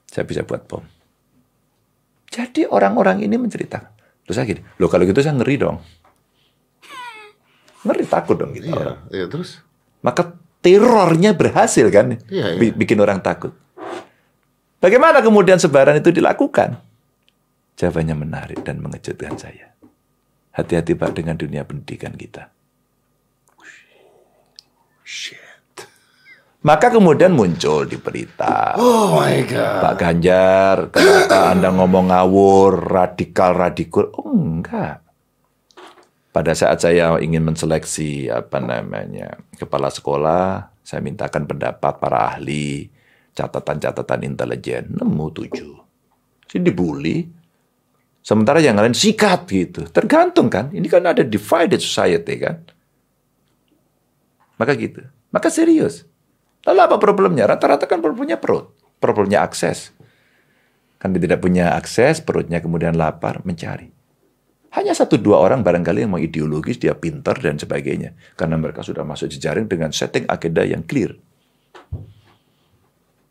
Saya 0.07 0.23
bisa 0.23 0.43
buat 0.43 0.63
bom. 0.67 0.83
Jadi 2.31 2.63
orang-orang 2.67 3.23
ini 3.23 3.35
menceritakan. 3.35 3.91
Terus 4.23 4.35
saya 4.35 4.47
gini, 4.47 4.63
loh 4.79 4.87
kalau 4.87 5.03
gitu 5.03 5.19
saya 5.19 5.35
ngeri 5.35 5.55
dong. 5.59 5.83
Ngeri 7.83 8.05
takut 8.07 8.39
dong 8.39 8.55
gitu. 8.55 8.71
Iya, 8.71 9.03
iya 9.11 9.25
terus? 9.27 9.59
Maka 9.99 10.35
terornya 10.63 11.35
berhasil 11.35 11.89
kan, 11.91 12.15
Iya, 12.31 12.55
iya. 12.55 12.59
Bi- 12.59 12.75
bikin 12.75 12.99
orang 13.03 13.19
takut. 13.19 13.51
Bagaimana 14.79 15.19
kemudian 15.19 15.59
sebaran 15.59 15.97
itu 15.99 16.09
dilakukan? 16.09 16.79
Jawabannya 17.75 18.15
menarik 18.15 18.59
dan 18.63 18.79
mengejutkan 18.79 19.35
saya. 19.35 19.73
Hati-hati 20.53 20.93
Pak 20.95 21.15
dengan 21.15 21.35
dunia 21.39 21.63
pendidikan 21.63 22.13
kita. 22.13 22.51
Shit. 25.11 25.75
Maka 26.63 26.87
kemudian 26.87 27.35
muncul 27.35 27.83
di 27.83 27.99
berita. 27.99 28.79
Oh 28.79 29.19
my 29.19 29.43
god. 29.43 29.83
Pak 29.83 29.95
Ganjar, 29.99 30.77
kenapa 30.87 31.51
Anda 31.51 31.67
ngomong 31.75 32.15
ngawur, 32.15 32.79
radikal-radikal? 32.87 34.07
Oh 34.15 34.31
enggak. 34.31 35.03
Pada 36.31 36.55
saat 36.55 36.79
saya 36.79 37.19
ingin 37.19 37.43
menseleksi 37.43 38.31
apa 38.31 38.63
namanya 38.63 39.35
kepala 39.59 39.91
sekolah, 39.91 40.71
saya 40.79 41.03
mintakan 41.03 41.43
pendapat 41.43 41.99
para 41.99 42.31
ahli, 42.31 42.87
catatan-catatan 43.35 44.31
intelijen, 44.31 44.95
nemu 44.95 45.27
tujuh. 45.27 45.75
Jadi 46.47 46.71
dibully. 46.71 47.27
Sementara 48.23 48.63
yang 48.63 48.79
lain 48.79 48.95
sikat 48.95 49.43
gitu. 49.49 49.91
Tergantung 49.91 50.47
kan. 50.47 50.71
Ini 50.71 50.87
kan 50.87 51.03
ada 51.03 51.25
divided 51.25 51.83
society 51.83 52.39
kan. 52.39 52.63
Maka 54.61 54.77
gitu. 54.77 55.01
Maka 55.33 55.49
serius. 55.49 56.05
Lalu 56.69 56.79
apa 56.85 57.01
problemnya? 57.01 57.49
Rata-rata 57.49 57.89
kan 57.89 57.97
problemnya 57.97 58.37
perut. 58.37 58.69
Problemnya 59.01 59.41
akses. 59.41 59.89
Kan 61.01 61.17
dia 61.17 61.25
tidak 61.25 61.41
punya 61.41 61.73
akses, 61.73 62.21
perutnya 62.21 62.61
kemudian 62.61 62.93
lapar, 62.93 63.41
mencari. 63.41 63.89
Hanya 64.77 64.93
satu 64.93 65.17
dua 65.17 65.41
orang 65.41 65.65
barangkali 65.65 66.05
yang 66.05 66.13
mau 66.13 66.21
ideologis, 66.21 66.77
dia 66.77 66.93
pintar 66.93 67.41
dan 67.41 67.57
sebagainya. 67.57 68.13
Karena 68.37 68.61
mereka 68.61 68.85
sudah 68.85 69.01
masuk 69.01 69.33
jejaring 69.33 69.65
dengan 69.65 69.89
setting 69.89 70.29
agenda 70.29 70.61
yang 70.61 70.85
clear. 70.85 71.17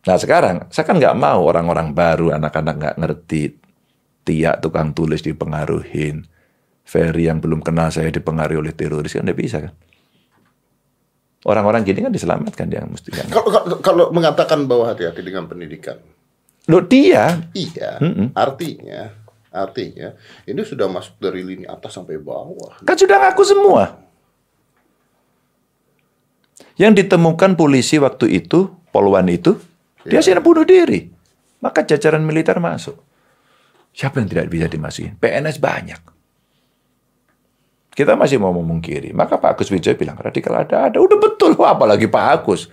Nah 0.03 0.19
sekarang, 0.19 0.67
saya 0.75 0.83
kan 0.83 0.99
nggak 0.99 1.15
mau 1.15 1.47
orang-orang 1.47 1.95
baru, 1.95 2.35
anak-anak 2.35 2.75
nggak 2.75 2.97
ngerti. 2.99 3.43
Tiak 4.27 4.59
tukang 4.67 4.91
tulis 4.91 5.23
dipengaruhin. 5.23 6.27
Ferry 6.83 7.31
yang 7.31 7.39
belum 7.39 7.63
kenal 7.63 7.95
saya 7.95 8.11
dipengaruhi 8.11 8.59
oleh 8.59 8.75
teroris, 8.75 9.15
kan 9.15 9.23
nggak 9.23 9.39
bisa 9.39 9.63
kan. 9.63 9.73
Orang-orang 11.41 11.89
gini 11.89 12.05
kan 12.05 12.13
diselamatkan 12.13 12.69
dia 12.69 12.85
mesti 12.85 13.09
kan. 13.17 13.27
Kalau, 13.33 13.49
kalau, 13.49 13.77
kalau 13.81 14.05
mengatakan 14.13 14.69
bahwa 14.69 14.93
hati-hati 14.93 15.25
dengan 15.25 15.49
pendidikan, 15.49 15.97
Loh 16.69 16.85
dia, 16.85 17.41
iya, 17.57 17.97
Mm-mm. 17.97 18.37
artinya, 18.37 19.09
artinya 19.49 20.13
ini 20.45 20.61
sudah 20.61 20.87
masuk 20.93 21.17
dari 21.17 21.41
lini 21.41 21.65
atas 21.65 21.97
sampai 21.97 22.21
bawah. 22.21 22.85
kan 22.85 22.95
sudah 22.95 23.17
ngaku 23.17 23.43
semua. 23.49 23.97
Yang 26.77 27.05
ditemukan 27.05 27.57
polisi 27.57 27.97
waktu 27.97 28.37
itu, 28.45 28.69
Polwan 28.93 29.29
itu, 29.33 29.57
dia 30.05 30.21
sih 30.21 30.37
bunuh 30.37 30.65
diri. 30.69 31.09
Maka 31.61 31.85
jajaran 31.85 32.25
militer 32.25 32.57
masuk. 32.57 32.97
Siapa 33.93 34.21
yang 34.23 34.29
tidak 34.33 34.49
bisa 34.49 34.67
dimasukin? 34.71 35.17
PNS 35.21 35.61
banyak. 35.61 36.01
Kita 38.01 38.17
masih 38.17 38.41
mau 38.41 38.57
memungkiri. 38.57 39.13
Maka 39.13 39.37
Pak 39.37 39.61
Agus 39.61 39.69
Wijaya 39.69 39.93
bilang, 39.93 40.17
radikal 40.17 40.57
ada, 40.57 40.89
ada. 40.89 40.97
Udah 40.97 41.21
betul, 41.21 41.53
apalagi 41.61 42.09
Pak 42.09 42.27
Agus. 42.33 42.73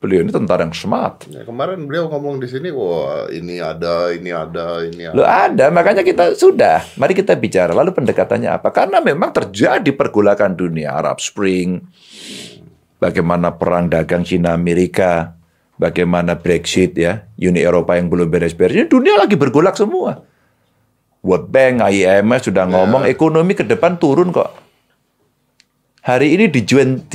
Beliau 0.00 0.24
ini 0.24 0.32
tentara 0.32 0.64
yang 0.64 0.72
smart. 0.72 1.28
Ya, 1.28 1.44
kemarin 1.44 1.84
beliau 1.84 2.08
ngomong 2.08 2.40
di 2.40 2.48
sini, 2.48 2.72
wah 2.72 3.28
ini 3.28 3.60
ada, 3.60 4.08
ini 4.16 4.32
ada, 4.32 4.80
ini 4.88 5.04
ada. 5.04 5.12
Lo 5.12 5.20
ada, 5.20 5.68
makanya 5.68 6.00
kita 6.00 6.32
sudah. 6.32 6.80
Mari 6.96 7.12
kita 7.12 7.36
bicara. 7.36 7.76
Lalu 7.76 7.92
pendekatannya 7.92 8.56
apa? 8.56 8.72
Karena 8.72 9.04
memang 9.04 9.36
terjadi 9.36 9.92
pergolakan 9.92 10.56
dunia 10.56 10.96
Arab 10.96 11.20
Spring, 11.20 11.84
bagaimana 12.96 13.52
perang 13.60 13.92
dagang 13.92 14.24
Cina 14.24 14.56
Amerika, 14.56 15.36
bagaimana 15.76 16.40
Brexit 16.40 16.96
ya, 16.96 17.28
Uni 17.36 17.60
Eropa 17.60 18.00
yang 18.00 18.08
belum 18.08 18.32
beres-beres. 18.32 18.88
Dunia 18.88 19.20
lagi 19.20 19.36
bergolak 19.36 19.76
semua. 19.76 20.24
World 21.24 21.48
Bank, 21.48 21.80
IMF 21.88 22.52
sudah 22.52 22.68
ngomong 22.68 23.08
ekonomi 23.08 23.56
ke 23.56 23.64
depan 23.64 23.96
turun 23.96 24.28
kok. 24.28 24.52
Hari 26.04 26.36
ini 26.36 26.52
di 26.52 26.60
G20, 26.60 27.08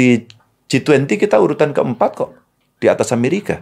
G20 0.65 1.05
kita 1.05 1.37
urutan 1.37 1.69
keempat 1.69 2.11
kok 2.17 2.33
di 2.81 2.89
atas 2.89 3.13
Amerika. 3.13 3.61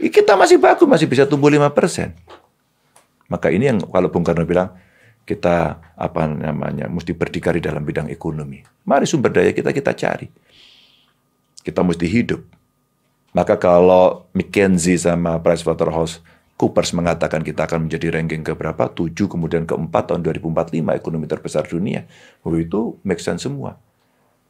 Kita 0.00 0.32
masih 0.40 0.56
bagus, 0.56 0.88
masih 0.88 1.04
bisa 1.04 1.28
tumbuh 1.28 1.52
5 1.52 1.68
persen. 1.76 2.16
Maka 3.28 3.52
ini 3.52 3.68
yang 3.68 3.84
kalau 3.84 4.08
Bung 4.08 4.24
Karno 4.24 4.48
bilang, 4.48 4.72
kita 5.28 5.76
apa 5.92 6.24
namanya 6.24 6.88
mesti 6.88 7.12
berdikari 7.12 7.60
dalam 7.60 7.84
bidang 7.84 8.08
ekonomi. 8.08 8.64
Mari 8.88 9.04
sumber 9.04 9.28
daya 9.28 9.52
kita 9.52 9.76
kita 9.76 9.92
cari. 9.92 10.24
Kita 11.60 11.84
mesti 11.84 12.08
hidup. 12.08 12.40
Maka 13.36 13.60
kalau 13.60 14.24
McKinsey 14.32 14.96
sama 14.96 15.36
Pricewaterhouse 15.36 16.24
Coopers 16.58 16.90
mengatakan 16.90 17.46
kita 17.46 17.70
akan 17.70 17.86
menjadi 17.86 18.10
ranking 18.18 18.42
ke 18.42 18.50
berapa? 18.58 18.90
7 18.90 19.14
kemudian 19.14 19.62
keempat 19.62 20.10
tahun 20.10 20.26
2045 20.26 20.74
ekonomi 20.98 21.30
terbesar 21.30 21.62
dunia. 21.70 22.02
Oh 22.42 22.58
itu 22.58 22.98
make 23.06 23.22
sense 23.22 23.46
semua. 23.46 23.78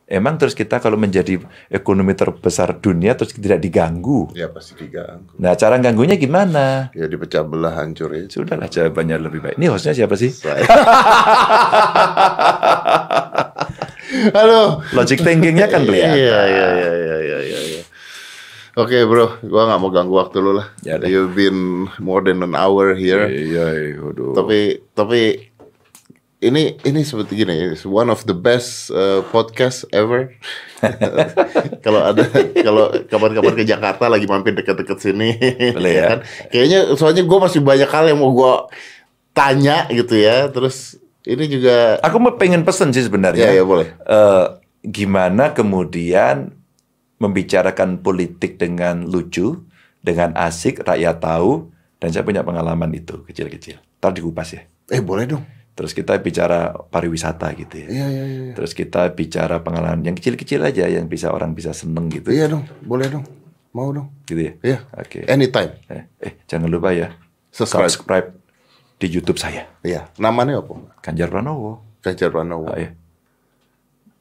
Emang 0.09 0.41
terus 0.41 0.57
kita 0.57 0.81
kalau 0.81 0.97
menjadi 0.97 1.37
ekonomi 1.69 2.17
terbesar 2.17 2.81
dunia 2.81 3.13
terus 3.13 3.37
tidak 3.37 3.61
diganggu. 3.61 4.33
Ya 4.33 4.49
pasti 4.49 4.73
diganggu. 4.73 5.37
Nah 5.37 5.53
cara 5.53 5.77
ganggunya 5.77 6.17
gimana? 6.17 6.89
Ya 6.97 7.05
dipecah 7.05 7.45
belah 7.45 7.77
hancur 7.77 8.17
ya. 8.17 8.25
Sudahlah 8.25 8.73
jawabannya 8.73 9.29
lebih 9.29 9.45
baik. 9.45 9.61
Ini 9.61 9.69
hostnya 9.69 9.93
siapa 9.93 10.17
sih? 10.17 10.33
Saya. 10.33 10.65
Halo. 14.33 14.81
Logic 14.97 15.21
thinkingnya 15.21 15.69
kan 15.69 15.85
kelihatan. 15.85 16.17
Iya, 16.17 16.17
iya, 16.17 16.41
iya, 16.49 16.49
iya, 16.49 16.49
iya, 16.49 16.69
iya, 16.73 16.93
iya. 16.97 17.08
Oke 18.79 19.03
bro, 19.11 19.43
gua 19.43 19.67
nggak 19.67 19.81
mau 19.83 19.91
ganggu 19.91 20.15
waktu 20.23 20.39
lu 20.39 20.55
lah. 20.55 20.71
Ya 20.87 21.03
deh. 21.03 21.11
You've 21.11 21.35
been 21.35 21.91
more 21.99 22.23
than 22.23 22.47
an 22.47 22.55
hour 22.55 22.95
here. 22.95 23.27
Iya, 23.27 23.99
waduh. 23.99 24.39
Tapi 24.39 24.87
tapi 24.95 25.51
ini 26.39 26.79
ini 26.87 27.01
seperti 27.03 27.43
gini, 27.43 27.75
it's 27.75 27.83
one 27.83 28.07
of 28.07 28.23
the 28.31 28.39
best 28.39 28.95
uh, 28.95 29.27
podcast 29.35 29.83
ever. 29.91 30.31
kalau 31.85 32.07
ada 32.07 32.23
kalau 32.63 32.95
kapan-kapan 33.11 33.55
ke 33.59 33.65
Jakarta 33.67 34.07
lagi 34.07 34.31
mampir 34.31 34.55
deket-deket 34.55 34.99
sini, 35.03 35.35
Boleh 35.75 35.93
ya. 35.99 36.07
kan? 36.15 36.19
Kayaknya 36.55 36.79
soalnya 36.95 37.27
gue 37.27 37.39
masih 37.43 37.59
banyak 37.59 37.91
hal 37.91 38.15
yang 38.15 38.23
mau 38.23 38.31
gue 38.31 38.55
tanya 39.35 39.91
gitu 39.91 40.15
ya. 40.15 40.55
Terus 40.55 41.03
ini 41.27 41.51
juga, 41.51 41.99
Aku 42.07 42.23
mau 42.23 42.39
pengen 42.39 42.63
pesen 42.63 42.95
sih 42.95 43.03
sebenarnya. 43.03 43.51
ya 43.51 43.59
ya 43.59 43.65
boleh. 43.67 43.91
Eh, 44.07 44.47
gimana 44.87 45.51
kemudian 45.51 46.58
membicarakan 47.19 48.01
politik 48.01 48.57
dengan 48.57 49.07
lucu, 49.07 49.67
dengan 50.01 50.35
asik, 50.39 50.87
rakyat 50.87 51.19
tahu, 51.19 51.71
dan 51.99 52.15
saya 52.15 52.23
punya 52.23 52.47
pengalaman 52.47 52.95
itu 52.95 53.27
kecil-kecil. 53.27 53.83
Ntar 53.99 54.15
dikupas 54.15 54.55
ya. 54.55 54.63
Eh 54.89 55.03
boleh 55.03 55.27
dong. 55.27 55.43
Terus 55.75 55.95
kita 55.95 56.19
bicara 56.19 56.75
pariwisata 56.75 57.55
gitu 57.55 57.87
ya. 57.87 57.87
Iya 57.87 58.07
iya 58.11 58.25
iya. 58.27 58.53
Terus 58.55 58.75
kita 58.75 59.15
bicara 59.15 59.63
pengalaman 59.63 60.03
yang 60.03 60.19
kecil-kecil 60.19 60.63
aja 60.63 60.91
yang 60.91 61.07
bisa 61.07 61.31
orang 61.31 61.55
bisa 61.55 61.71
seneng 61.71 62.11
gitu. 62.11 62.35
Iya 62.35 62.51
dong, 62.51 62.67
boleh 62.83 63.07
dong. 63.07 63.23
Mau 63.75 63.95
dong. 63.95 64.11
Gitu 64.27 64.43
ya. 64.43 64.53
Iya. 64.63 64.79
Oke. 64.99 65.23
Anytime. 65.31 65.79
Eh, 65.87 66.03
eh, 66.19 66.33
jangan 66.51 66.67
lupa 66.67 66.91
ya. 66.91 67.15
Subscribe. 67.55 67.87
Subscribe 67.87 68.29
di 68.99 69.07
YouTube 69.07 69.39
saya. 69.39 69.71
Iya. 69.87 70.11
Namanya 70.19 70.59
apa? 70.59 70.99
Ganjar 70.99 71.31
Pranowo. 71.31 71.79
Ganjar 72.03 72.31
Pranowo. 72.35 72.75
Oh, 72.75 72.75
iya. 72.75 72.95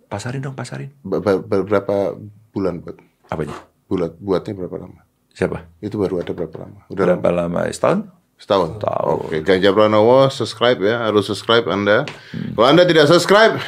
Pasarin 0.08 0.46
dong, 0.46 0.54
pasarin. 0.54 0.94
Be- 1.02 1.20
be- 1.22 1.66
Berapa 1.66 2.16
bulan 2.58 2.82
buat? 2.82 2.98
Apanya? 3.30 3.54
Bulat 3.86 4.18
buatnya 4.18 4.54
berapa 4.58 4.78
lama? 4.82 5.06
Siapa? 5.38 5.70
Itu 5.78 6.02
baru 6.02 6.26
ada 6.26 6.34
berapa 6.34 6.58
lama? 6.66 6.90
Udah 6.90 7.14
Berapa 7.14 7.30
lama? 7.30 7.70
Setahun? 7.70 8.10
Setahun. 8.42 8.82
Setahun. 8.82 9.18
Oke, 9.30 9.38
Ganjar 9.46 9.78
Pranowo 9.78 10.34
subscribe 10.34 10.82
ya, 10.82 11.06
harus 11.06 11.30
subscribe 11.30 11.70
Anda. 11.70 12.10
Kalau 12.58 12.66
Anda 12.66 12.90
tidak 12.90 13.06
subscribe, 13.06 13.62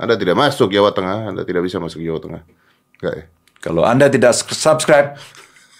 Anda 0.00 0.16
tidak 0.16 0.40
masuk 0.40 0.72
Jawa 0.72 0.96
Tengah, 0.96 1.28
Anda 1.28 1.44
tidak 1.44 1.68
bisa 1.68 1.76
masuk 1.76 2.00
Jawa 2.00 2.24
Tengah. 2.24 2.42
Enggak 3.00 3.14
ya? 3.20 3.24
Kalau 3.60 3.84
Anda 3.84 4.08
tidak 4.08 4.32
subscribe, 4.32 5.20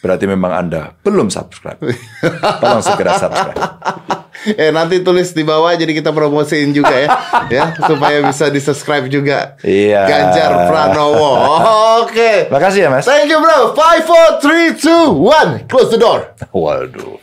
berarti 0.04 0.28
memang 0.28 0.52
Anda 0.52 0.92
belum 1.00 1.32
subscribe. 1.32 1.80
Tolong 2.60 2.84
segera 2.84 3.16
subscribe. 3.16 4.19
eh 4.60 4.70
nanti 4.72 5.04
tulis 5.04 5.32
di 5.36 5.44
bawah 5.44 5.72
jadi 5.76 5.92
kita 5.92 6.10
promosiin 6.10 6.72
juga 6.72 6.94
ya, 6.94 7.08
ya 7.56 7.64
supaya 7.84 8.24
bisa 8.24 8.48
di 8.48 8.60
subscribe 8.60 9.06
juga. 9.12 9.56
Iya. 9.60 10.06
Ganjar 10.08 10.50
Pranowo. 10.68 11.32
Oke. 12.04 12.48
Makasih 12.48 12.86
ya, 12.86 12.88
Mas. 12.88 13.04
Thank 13.04 13.28
you 13.28 13.40
bro. 13.40 13.76
Five, 13.76 14.04
four, 14.08 14.40
three, 14.40 14.72
two, 14.76 15.12
one. 15.12 15.64
Close 15.68 15.92
the 15.92 16.00
door. 16.00 16.32
Waduh. 16.52 17.20